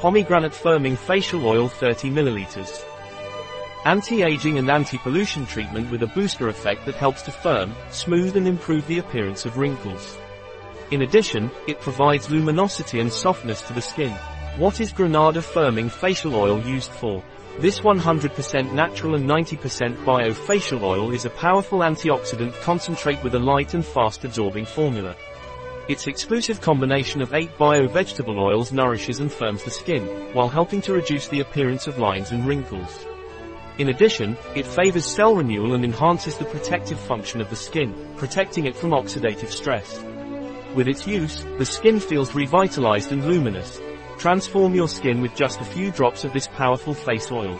Pomegranate 0.00 0.52
Firming 0.52 0.96
Facial 0.96 1.46
Oil 1.46 1.68
30 1.68 2.10
ml. 2.10 2.84
Anti-aging 3.84 4.56
and 4.56 4.70
anti-pollution 4.70 5.44
treatment 5.44 5.90
with 5.90 6.02
a 6.02 6.06
booster 6.06 6.48
effect 6.48 6.86
that 6.86 6.94
helps 6.94 7.20
to 7.20 7.30
firm, 7.30 7.74
smooth 7.90 8.34
and 8.38 8.48
improve 8.48 8.86
the 8.86 8.96
appearance 8.96 9.44
of 9.44 9.58
wrinkles. 9.58 10.16
In 10.90 11.02
addition, 11.02 11.50
it 11.68 11.82
provides 11.82 12.30
luminosity 12.30 13.00
and 13.00 13.12
softness 13.12 13.60
to 13.60 13.74
the 13.74 13.82
skin. 13.82 14.12
What 14.56 14.80
is 14.80 14.90
Granada 14.90 15.40
Firming 15.40 15.90
Facial 15.90 16.34
Oil 16.34 16.62
used 16.62 16.92
for? 16.92 17.22
This 17.58 17.80
100% 17.80 18.72
natural 18.72 19.16
and 19.16 19.28
90% 19.28 20.02
bio 20.06 20.32
facial 20.32 20.82
oil 20.82 21.12
is 21.12 21.26
a 21.26 21.30
powerful 21.30 21.80
antioxidant 21.80 22.58
concentrate 22.62 23.22
with 23.22 23.34
a 23.34 23.38
light 23.38 23.74
and 23.74 23.84
fast 23.84 24.24
absorbing 24.24 24.64
formula. 24.64 25.14
Its 25.90 26.06
exclusive 26.06 26.60
combination 26.60 27.20
of 27.20 27.34
8 27.34 27.58
bio-vegetable 27.58 28.38
oils 28.38 28.70
nourishes 28.70 29.18
and 29.18 29.32
firms 29.32 29.64
the 29.64 29.72
skin, 29.72 30.06
while 30.34 30.48
helping 30.48 30.80
to 30.82 30.92
reduce 30.92 31.26
the 31.26 31.40
appearance 31.40 31.88
of 31.88 31.98
lines 31.98 32.30
and 32.30 32.46
wrinkles. 32.46 33.06
In 33.78 33.88
addition, 33.88 34.36
it 34.54 34.64
favors 34.64 35.04
cell 35.04 35.34
renewal 35.34 35.74
and 35.74 35.84
enhances 35.84 36.36
the 36.36 36.44
protective 36.44 37.00
function 37.00 37.40
of 37.40 37.50
the 37.50 37.56
skin, 37.56 37.92
protecting 38.16 38.66
it 38.66 38.76
from 38.76 38.90
oxidative 38.90 39.48
stress. 39.48 40.00
With 40.76 40.86
its 40.86 41.08
use, 41.08 41.44
the 41.58 41.66
skin 41.66 41.98
feels 41.98 42.36
revitalized 42.36 43.10
and 43.10 43.26
luminous. 43.26 43.80
Transform 44.16 44.76
your 44.76 44.86
skin 44.86 45.20
with 45.20 45.34
just 45.34 45.60
a 45.60 45.64
few 45.64 45.90
drops 45.90 46.22
of 46.22 46.32
this 46.32 46.46
powerful 46.46 46.94
face 46.94 47.32
oil. 47.32 47.58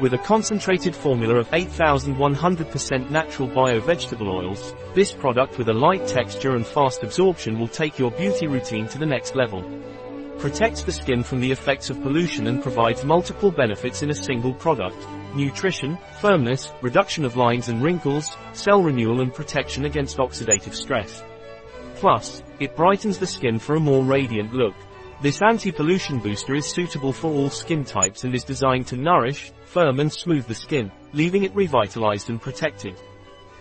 With 0.00 0.14
a 0.14 0.18
concentrated 0.18 0.94
formula 0.94 1.34
of 1.34 1.50
8,100% 1.50 3.10
natural 3.10 3.48
bio-vegetable 3.48 4.28
oils, 4.28 4.72
this 4.94 5.12
product 5.12 5.58
with 5.58 5.68
a 5.68 5.74
light 5.74 6.06
texture 6.06 6.54
and 6.54 6.64
fast 6.64 7.02
absorption 7.02 7.58
will 7.58 7.66
take 7.66 7.98
your 7.98 8.12
beauty 8.12 8.46
routine 8.46 8.86
to 8.88 8.98
the 8.98 9.06
next 9.06 9.34
level. 9.34 9.64
Protects 10.38 10.84
the 10.84 10.92
skin 10.92 11.24
from 11.24 11.40
the 11.40 11.50
effects 11.50 11.90
of 11.90 12.00
pollution 12.00 12.46
and 12.46 12.62
provides 12.62 13.04
multiple 13.04 13.50
benefits 13.50 14.02
in 14.02 14.10
a 14.10 14.14
single 14.14 14.54
product 14.54 14.96
nutrition, 15.34 15.98
firmness, 16.20 16.70
reduction 16.80 17.24
of 17.24 17.36
lines 17.36 17.68
and 17.68 17.82
wrinkles, 17.82 18.36
cell 18.52 18.80
renewal 18.80 19.20
and 19.20 19.34
protection 19.34 19.84
against 19.84 20.18
oxidative 20.18 20.74
stress. 20.74 21.24
Plus, 21.96 22.44
it 22.60 22.76
brightens 22.76 23.18
the 23.18 23.26
skin 23.26 23.58
for 23.58 23.74
a 23.74 23.80
more 23.80 24.04
radiant 24.04 24.52
look. 24.52 24.74
This 25.20 25.42
anti-pollution 25.42 26.20
booster 26.20 26.54
is 26.54 26.64
suitable 26.64 27.12
for 27.12 27.28
all 27.28 27.50
skin 27.50 27.84
types 27.84 28.22
and 28.22 28.32
is 28.36 28.44
designed 28.44 28.86
to 28.86 28.96
nourish, 28.96 29.50
firm 29.64 29.98
and 29.98 30.12
smooth 30.12 30.46
the 30.46 30.54
skin, 30.54 30.92
leaving 31.12 31.42
it 31.42 31.54
revitalized 31.56 32.30
and 32.30 32.40
protected. 32.40 32.94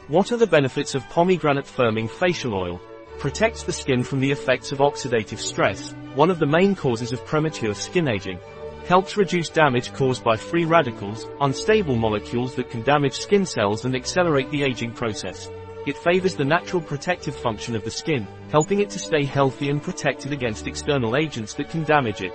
What 0.07 0.31
are 0.31 0.37
the 0.37 0.45
benefits 0.45 0.93
of 0.93 1.09
pomegranate 1.09 1.65
firming 1.65 2.11
facial 2.11 2.53
oil? 2.53 2.79
Protects 3.17 3.63
the 3.63 3.73
skin 3.73 4.03
from 4.03 4.19
the 4.19 4.31
effects 4.31 4.71
of 4.71 4.77
oxidative 4.77 5.39
stress, 5.39 5.95
one 6.13 6.29
of 6.29 6.37
the 6.37 6.45
main 6.45 6.75
causes 6.75 7.11
of 7.11 7.25
premature 7.25 7.73
skin 7.73 8.07
aging 8.07 8.39
helps 8.87 9.17
reduce 9.17 9.49
damage 9.49 9.91
caused 9.93 10.23
by 10.23 10.37
free 10.37 10.63
radicals, 10.63 11.27
unstable 11.41 11.95
molecules 11.95 12.55
that 12.55 12.69
can 12.69 12.83
damage 12.83 13.15
skin 13.15 13.45
cells 13.45 13.83
and 13.83 13.95
accelerate 13.95 14.49
the 14.51 14.63
aging 14.63 14.91
process. 14.91 15.49
It 15.87 15.97
favors 15.97 16.35
the 16.35 16.43
natural 16.43 16.81
protective 16.81 17.33
function 17.33 17.73
of 17.73 17.85
the 17.85 17.91
skin, 17.91 18.27
helping 18.51 18.81
it 18.81 18.89
to 18.89 18.99
stay 18.99 19.23
healthy 19.23 19.69
and 19.69 19.81
protected 19.81 20.33
against 20.33 20.67
external 20.67 21.15
agents 21.15 21.53
that 21.53 21.69
can 21.69 21.85
damage 21.85 22.21
it. 22.21 22.33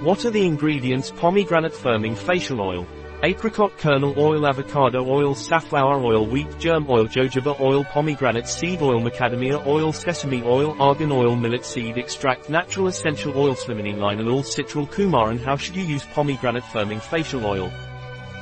What 0.00 0.24
are 0.24 0.30
the 0.30 0.46
ingredients 0.46 1.10
pomegranate 1.10 1.72
firming 1.72 2.16
facial 2.16 2.60
oil? 2.60 2.86
apricot 3.24 3.76
kernel 3.78 4.14
oil 4.16 4.46
avocado 4.46 5.04
oil 5.04 5.34
safflower 5.34 6.00
oil 6.04 6.24
wheat 6.24 6.46
germ 6.60 6.86
oil 6.88 7.04
jojoba 7.04 7.58
oil 7.58 7.82
pomegranate 7.82 8.46
seed 8.46 8.80
oil 8.80 9.00
macadamia 9.00 9.58
oil 9.66 9.92
sesame 9.92 10.40
oil 10.44 10.76
argan 10.80 11.10
oil 11.10 11.34
millet 11.34 11.64
seed 11.64 11.98
extract 11.98 12.48
natural 12.48 12.86
essential 12.86 13.36
oil 13.36 13.56
limonene 13.56 13.98
linalool 13.98 14.44
citral 14.44 14.88
coumarin 14.88 15.30
and 15.30 15.40
how 15.40 15.56
should 15.56 15.74
you 15.74 15.82
use 15.82 16.04
pomegranate 16.14 16.62
firming 16.62 17.02
facial 17.02 17.44
oil 17.44 17.72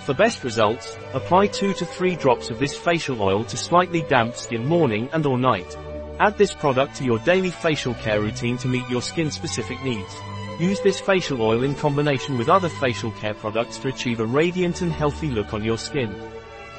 for 0.07 0.15
best 0.15 0.45
results, 0.45 0.97
apply 1.15 1.49
2 1.49 1.75
to 1.75 1.85
3 1.85 2.15
drops 2.15 2.49
of 2.49 2.61
this 2.61 2.77
facial 2.77 3.21
oil 3.21 3.43
to 3.43 3.57
slightly 3.57 4.03
damp 4.03 4.37
skin 4.37 4.65
morning 4.65 5.09
and 5.13 5.27
or 5.27 5.37
night. 5.37 5.77
Add 6.21 6.39
this 6.39 6.55
product 6.55 6.95
to 6.97 7.05
your 7.05 7.19
daily 7.19 7.51
facial 7.51 7.93
care 7.95 8.21
routine 8.21 8.57
to 8.59 8.69
meet 8.69 8.89
your 8.89 9.03
skin 9.03 9.33
specific 9.33 9.83
needs. 9.83 10.15
Use 10.61 10.81
this 10.81 11.01
facial 11.01 11.43
oil 11.43 11.65
in 11.65 11.75
combination 11.75 12.39
with 12.39 12.49
other 12.49 12.69
facial 12.69 13.11
care 13.11 13.35
products 13.35 13.79
to 13.79 13.89
achieve 13.89 14.21
a 14.21 14.25
radiant 14.25 14.81
and 14.81 14.93
healthy 14.93 15.29
look 15.29 15.53
on 15.53 15.65
your 15.65 15.77
skin. 15.77 16.15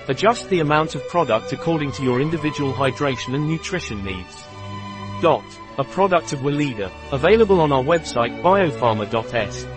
Adjust 0.08 0.50
the 0.50 0.62
amount 0.62 0.96
of 0.96 1.06
product 1.10 1.52
according 1.52 1.92
to 1.92 2.04
your 2.04 2.22
individual 2.22 2.72
hydration 2.72 3.36
and 3.36 3.46
nutrition 3.46 4.04
needs. 4.06 4.44
Dot. 5.22 5.44
A 5.80 5.84
product 5.84 6.34
of 6.34 6.40
Weleda, 6.40 6.90
available 7.12 7.62
on 7.62 7.72
our 7.72 7.84
website 7.84 8.42
biopharma.s. 8.42 9.68